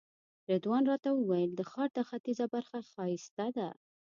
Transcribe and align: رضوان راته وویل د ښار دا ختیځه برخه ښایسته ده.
رضوان 0.51 0.83
راته 0.91 1.09
وویل 1.13 1.51
د 1.55 1.61
ښار 1.71 1.89
دا 1.97 2.03
ختیځه 2.09 2.45
برخه 2.53 2.79
ښایسته 2.91 3.47
ده. 3.57 3.69